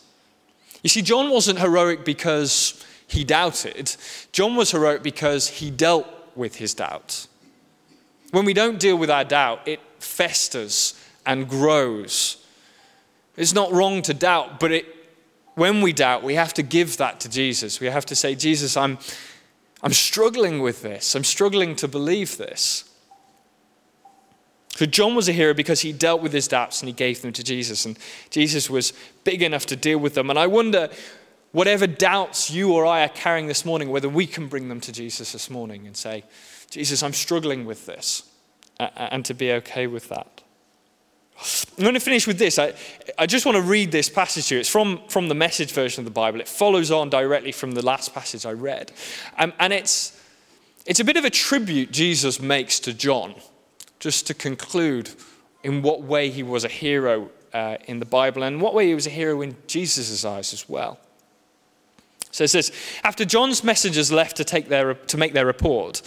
You 0.82 0.90
see, 0.90 1.00
John 1.00 1.30
wasn't 1.30 1.58
heroic 1.58 2.04
because 2.04 2.84
he 3.06 3.24
doubted, 3.24 3.94
John 4.32 4.54
was 4.54 4.70
heroic 4.70 5.02
because 5.02 5.48
he 5.48 5.70
dealt 5.70 6.06
with 6.34 6.56
his 6.56 6.74
doubt. 6.74 7.26
When 8.32 8.44
we 8.44 8.52
don't 8.52 8.78
deal 8.78 8.96
with 8.96 9.10
our 9.10 9.24
doubt, 9.24 9.66
it 9.66 9.80
festers 9.98 11.00
and 11.26 11.48
grows. 11.48 12.44
It's 13.36 13.54
not 13.54 13.72
wrong 13.72 14.02
to 14.02 14.14
doubt, 14.14 14.60
but 14.60 14.72
it, 14.72 14.86
when 15.54 15.80
we 15.80 15.92
doubt, 15.92 16.22
we 16.22 16.34
have 16.34 16.54
to 16.54 16.62
give 16.62 16.96
that 16.98 17.20
to 17.20 17.28
Jesus. 17.28 17.80
We 17.80 17.86
have 17.88 18.06
to 18.06 18.14
say, 18.14 18.34
Jesus, 18.34 18.76
I'm, 18.76 18.98
I'm 19.82 19.92
struggling 19.92 20.60
with 20.60 20.82
this. 20.82 21.14
I'm 21.14 21.24
struggling 21.24 21.76
to 21.76 21.88
believe 21.88 22.36
this. 22.36 22.90
So 24.70 24.86
John 24.86 25.14
was 25.14 25.28
a 25.28 25.32
hero 25.32 25.54
because 25.54 25.82
he 25.82 25.92
dealt 25.92 26.20
with 26.20 26.32
his 26.32 26.48
doubts 26.48 26.80
and 26.80 26.88
he 26.88 26.92
gave 26.92 27.22
them 27.22 27.32
to 27.34 27.44
Jesus. 27.44 27.86
And 27.86 27.96
Jesus 28.30 28.68
was 28.68 28.92
big 29.22 29.40
enough 29.42 29.66
to 29.66 29.76
deal 29.76 29.98
with 29.98 30.14
them. 30.14 30.30
And 30.30 30.38
I 30.38 30.48
wonder, 30.48 30.90
whatever 31.52 31.86
doubts 31.86 32.50
you 32.50 32.72
or 32.72 32.84
I 32.84 33.04
are 33.04 33.08
carrying 33.08 33.46
this 33.46 33.64
morning, 33.64 33.90
whether 33.90 34.08
we 34.08 34.26
can 34.26 34.48
bring 34.48 34.68
them 34.68 34.80
to 34.80 34.92
Jesus 34.92 35.30
this 35.30 35.48
morning 35.48 35.86
and 35.86 35.96
say, 35.96 36.24
Jesus, 36.70 37.04
I'm 37.04 37.12
struggling 37.12 37.64
with 37.64 37.86
this. 37.86 38.24
and 38.80 39.24
to 39.24 39.34
be 39.34 39.52
okay 39.52 39.86
with 39.86 40.08
that. 40.08 40.42
I'm 41.76 41.82
going 41.82 41.94
to 41.94 42.00
finish 42.00 42.26
with 42.26 42.38
this. 42.38 42.58
I, 42.58 42.72
I 43.18 43.26
just 43.26 43.44
want 43.44 43.56
to 43.56 43.62
read 43.62 43.92
this 43.92 44.08
passage 44.08 44.48
to 44.48 44.54
you. 44.54 44.60
It's 44.60 44.68
from, 44.68 45.00
from 45.08 45.28
the 45.28 45.34
message 45.34 45.72
version 45.72 46.00
of 46.00 46.04
the 46.04 46.10
Bible. 46.10 46.40
It 46.40 46.48
follows 46.48 46.90
on 46.90 47.10
directly 47.10 47.52
from 47.52 47.72
the 47.72 47.84
last 47.84 48.14
passage 48.14 48.46
I 48.46 48.52
read. 48.52 48.92
Um, 49.38 49.52
and 49.58 49.72
it's, 49.72 50.20
it's 50.86 51.00
a 51.00 51.04
bit 51.04 51.16
of 51.16 51.24
a 51.24 51.30
tribute 51.30 51.90
Jesus 51.90 52.40
makes 52.40 52.80
to 52.80 52.94
John, 52.94 53.34
just 53.98 54.26
to 54.28 54.34
conclude 54.34 55.10
in 55.62 55.82
what 55.82 56.02
way 56.02 56.30
he 56.30 56.42
was 56.42 56.64
a 56.64 56.68
hero 56.68 57.30
uh, 57.52 57.76
in 57.86 57.98
the 57.98 58.06
Bible 58.06 58.42
and 58.42 58.60
what 58.60 58.74
way 58.74 58.88
he 58.88 58.94
was 58.94 59.06
a 59.06 59.10
hero 59.10 59.42
in 59.42 59.56
Jesus' 59.66 60.24
eyes 60.24 60.52
as 60.52 60.68
well. 60.68 60.98
So 62.30 62.44
it 62.44 62.48
says, 62.48 62.72
after 63.04 63.24
John's 63.24 63.62
messengers 63.62 64.10
left 64.10 64.36
to, 64.38 64.44
take 64.44 64.68
their, 64.68 64.94
to 64.94 65.16
make 65.16 65.34
their 65.34 65.46
report, 65.46 66.02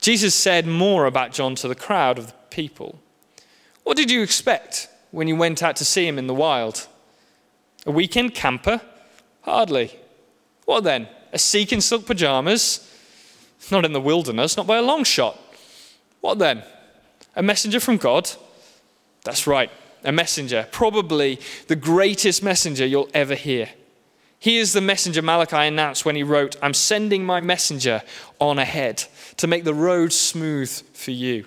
Jesus 0.00 0.34
said 0.34 0.66
more 0.66 1.06
about 1.06 1.32
John 1.32 1.54
to 1.56 1.68
the 1.68 1.74
crowd 1.74 2.18
of 2.18 2.26
the 2.26 2.32
people. 2.50 3.00
What 3.86 3.96
did 3.96 4.10
you 4.10 4.20
expect 4.20 4.88
when 5.12 5.28
you 5.28 5.36
went 5.36 5.62
out 5.62 5.76
to 5.76 5.84
see 5.84 6.08
him 6.08 6.18
in 6.18 6.26
the 6.26 6.34
wild? 6.34 6.88
A 7.86 7.92
weekend 7.92 8.34
camper? 8.34 8.80
Hardly. 9.42 9.96
What 10.64 10.82
then? 10.82 11.06
A 11.32 11.38
sheik 11.38 11.72
in 11.72 11.80
silk 11.80 12.04
pajamas? 12.04 12.92
Not 13.70 13.84
in 13.84 13.92
the 13.92 14.00
wilderness, 14.00 14.56
not 14.56 14.66
by 14.66 14.78
a 14.78 14.82
long 14.82 15.04
shot. 15.04 15.38
What 16.20 16.40
then? 16.40 16.64
A 17.36 17.44
messenger 17.44 17.78
from 17.78 17.96
God? 17.96 18.28
That's 19.22 19.46
right, 19.46 19.70
a 20.02 20.10
messenger. 20.10 20.66
Probably 20.72 21.38
the 21.68 21.76
greatest 21.76 22.42
messenger 22.42 22.84
you'll 22.84 23.08
ever 23.14 23.36
hear. 23.36 23.68
He 24.40 24.58
is 24.58 24.72
the 24.72 24.80
messenger 24.80 25.22
Malachi 25.22 25.58
announced 25.58 26.04
when 26.04 26.16
he 26.16 26.24
wrote, 26.24 26.56
I'm 26.60 26.74
sending 26.74 27.24
my 27.24 27.40
messenger 27.40 28.02
on 28.40 28.58
ahead 28.58 29.04
to 29.36 29.46
make 29.46 29.62
the 29.62 29.74
road 29.74 30.12
smooth 30.12 30.70
for 30.92 31.12
you. 31.12 31.46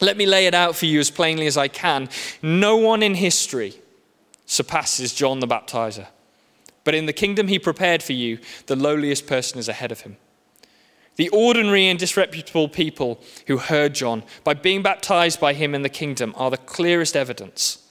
Let 0.00 0.16
me 0.16 0.26
lay 0.26 0.46
it 0.46 0.54
out 0.54 0.76
for 0.76 0.86
you 0.86 1.00
as 1.00 1.10
plainly 1.10 1.46
as 1.46 1.56
I 1.56 1.68
can. 1.68 2.08
No 2.42 2.76
one 2.76 3.02
in 3.02 3.14
history 3.14 3.74
surpasses 4.46 5.12
John 5.12 5.40
the 5.40 5.46
Baptizer. 5.46 6.06
But 6.84 6.94
in 6.94 7.06
the 7.06 7.12
kingdom 7.12 7.48
he 7.48 7.58
prepared 7.58 8.02
for 8.02 8.14
you, 8.14 8.38
the 8.66 8.76
lowliest 8.76 9.26
person 9.26 9.58
is 9.58 9.68
ahead 9.68 9.92
of 9.92 10.02
him. 10.02 10.16
The 11.16 11.28
ordinary 11.30 11.88
and 11.88 11.98
disreputable 11.98 12.68
people 12.68 13.20
who 13.48 13.58
heard 13.58 13.94
John 13.94 14.22
by 14.44 14.54
being 14.54 14.82
baptized 14.82 15.40
by 15.40 15.52
him 15.52 15.74
in 15.74 15.82
the 15.82 15.88
kingdom 15.88 16.32
are 16.36 16.50
the 16.50 16.56
clearest 16.56 17.16
evidence. 17.16 17.84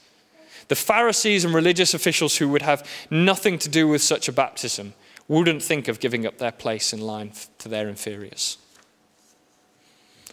The 0.70 0.76
Pharisees 0.76 1.46
and 1.46 1.54
religious 1.54 1.94
officials 1.94 2.38
who 2.38 2.50
would 2.50 2.62
have 2.62 2.90
nothing 3.10 3.60
to 3.60 3.70
do 3.70 3.88
with 3.88 4.02
such 4.02 4.28
a 4.28 4.34
baptism 4.34 4.94
wouldn't 5.28 5.62
think 5.62 5.88
of 5.88 6.00
giving 6.00 6.26
up 6.26 6.38
their 6.38 6.52
place 6.52 6.94
in 6.94 7.02
line 7.02 7.34
to 7.60 7.68
their 7.68 7.90
inferiors. 7.90 8.58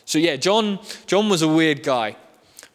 So, 0.05 0.19
yeah, 0.19 0.37
John, 0.37 0.79
John 1.07 1.29
was 1.29 1.43
a 1.43 1.49
weird 1.49 1.83
guy, 1.83 2.17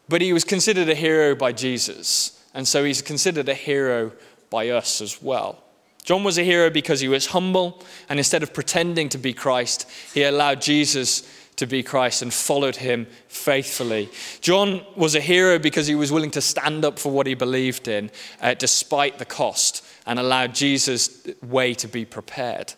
but 0.07 0.21
he 0.21 0.33
was 0.33 0.43
considered 0.43 0.89
a 0.89 0.95
hero 0.95 1.36
by 1.36 1.51
Jesus. 1.51 2.43
And 2.53 2.67
so 2.67 2.83
he's 2.83 3.01
considered 3.01 3.48
a 3.50 3.53
hero 3.53 4.12
by 4.50 4.69
us 4.69 5.01
as 5.01 5.21
well. 5.21 5.63
John 6.03 6.24
was 6.24 6.38
a 6.39 6.43
hero 6.43 6.69
because 6.69 7.01
he 7.01 7.07
was 7.07 7.27
humble, 7.27 7.83
and 8.07 8.19
instead 8.19 8.41
of 8.41 8.53
pretending 8.53 9.09
to 9.09 9.17
be 9.17 9.33
Christ, 9.33 9.88
he 10.13 10.24
allowed 10.24 10.62
Jesus 10.62 11.21
to 11.57 11.67
be 11.67 11.83
Christ 11.83 12.21
and 12.21 12.33
followed 12.33 12.77
him 12.77 13.05
faithfully. 13.27 14.09
John 14.41 14.81
was 14.95 15.13
a 15.13 15.19
hero 15.19 15.59
because 15.59 15.88
he 15.88 15.95
was 15.95 16.12
willing 16.12 16.31
to 16.31 16.41
stand 16.41 16.86
up 16.86 16.98
for 16.98 17.12
what 17.12 17.27
he 17.27 17.33
believed 17.36 17.88
in, 17.88 18.09
uh, 18.41 18.53
despite 18.53 19.19
the 19.19 19.25
cost, 19.25 19.86
and 20.05 20.17
allowed 20.17 20.55
Jesus' 20.55 21.27
way 21.43 21.74
to 21.75 21.88
be 21.88 22.05
prepared. 22.05 22.74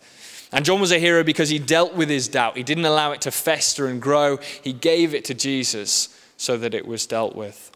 And 0.51 0.65
John 0.65 0.81
was 0.81 0.91
a 0.91 0.99
hero 0.99 1.23
because 1.23 1.49
he 1.49 1.59
dealt 1.59 1.93
with 1.93 2.09
his 2.09 2.27
doubt. 2.27 2.57
He 2.57 2.63
didn't 2.63 2.85
allow 2.85 3.11
it 3.11 3.21
to 3.21 3.31
fester 3.31 3.87
and 3.87 4.01
grow. 4.01 4.37
He 4.37 4.73
gave 4.73 5.13
it 5.13 5.23
to 5.25 5.33
Jesus 5.33 6.17
so 6.35 6.57
that 6.57 6.73
it 6.73 6.85
was 6.85 7.05
dealt 7.05 7.35
with. 7.35 7.71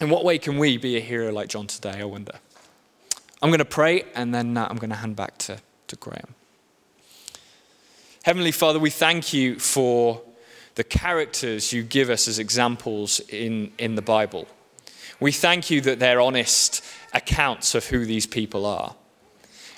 In 0.00 0.08
what 0.08 0.24
way 0.24 0.38
can 0.38 0.58
we 0.58 0.76
be 0.76 0.96
a 0.96 1.00
hero 1.00 1.32
like 1.32 1.48
John 1.48 1.66
today, 1.66 2.00
I 2.00 2.04
wonder? 2.04 2.34
I'm 3.42 3.50
going 3.50 3.58
to 3.58 3.64
pray 3.64 4.04
and 4.14 4.34
then 4.34 4.56
uh, 4.56 4.68
I'm 4.70 4.76
going 4.76 4.90
to 4.90 4.96
hand 4.96 5.16
back 5.16 5.36
to, 5.38 5.58
to 5.88 5.96
Graham. 5.96 6.34
Heavenly 8.22 8.52
Father, 8.52 8.78
we 8.78 8.90
thank 8.90 9.32
you 9.32 9.58
for 9.58 10.22
the 10.74 10.84
characters 10.84 11.72
you 11.72 11.82
give 11.82 12.10
us 12.10 12.28
as 12.28 12.38
examples 12.38 13.20
in, 13.28 13.72
in 13.78 13.94
the 13.94 14.02
Bible. 14.02 14.46
We 15.18 15.32
thank 15.32 15.70
you 15.70 15.80
that 15.82 15.98
they're 15.98 16.20
honest 16.20 16.84
accounts 17.12 17.74
of 17.74 17.86
who 17.86 18.04
these 18.04 18.26
people 18.26 18.64
are. 18.64 18.94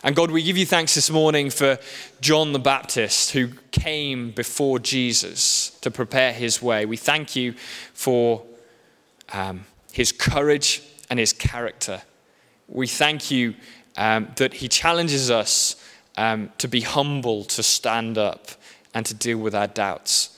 And 0.04 0.16
God, 0.16 0.32
we 0.32 0.42
give 0.42 0.58
you 0.58 0.66
thanks 0.66 0.96
this 0.96 1.10
morning 1.10 1.48
for 1.48 1.78
John 2.20 2.52
the 2.52 2.58
Baptist 2.58 3.30
who 3.30 3.50
came 3.70 4.32
before 4.32 4.80
Jesus 4.80 5.70
to 5.80 5.92
prepare 5.92 6.32
his 6.32 6.60
way. 6.60 6.84
We 6.84 6.96
thank 6.96 7.36
you 7.36 7.52
for 7.94 8.42
um, 9.32 9.64
his 9.92 10.10
courage 10.10 10.82
and 11.08 11.20
his 11.20 11.32
character. 11.32 12.02
We 12.66 12.88
thank 12.88 13.30
you 13.30 13.54
um, 13.96 14.32
that 14.36 14.54
he 14.54 14.66
challenges 14.66 15.30
us 15.30 15.76
um, 16.16 16.50
to 16.58 16.66
be 16.66 16.80
humble, 16.80 17.44
to 17.44 17.62
stand 17.62 18.18
up, 18.18 18.48
and 18.94 19.06
to 19.06 19.14
deal 19.14 19.38
with 19.38 19.54
our 19.54 19.68
doubts. 19.68 20.31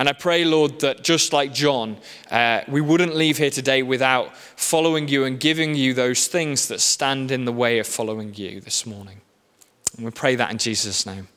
And 0.00 0.08
I 0.08 0.14
pray, 0.14 0.46
Lord, 0.46 0.80
that 0.80 1.04
just 1.04 1.34
like 1.34 1.52
John, 1.52 1.98
uh, 2.30 2.62
we 2.66 2.80
wouldn't 2.80 3.14
leave 3.14 3.36
here 3.36 3.50
today 3.50 3.82
without 3.82 4.34
following 4.34 5.08
you 5.08 5.24
and 5.24 5.38
giving 5.38 5.74
you 5.74 5.92
those 5.92 6.26
things 6.26 6.68
that 6.68 6.80
stand 6.80 7.30
in 7.30 7.44
the 7.44 7.52
way 7.52 7.78
of 7.78 7.86
following 7.86 8.34
you 8.34 8.62
this 8.62 8.86
morning. 8.86 9.20
And 9.98 10.06
we 10.06 10.10
pray 10.10 10.36
that 10.36 10.50
in 10.50 10.56
Jesus' 10.56 11.04
name. 11.04 11.28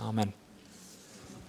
Amen. 0.00 0.34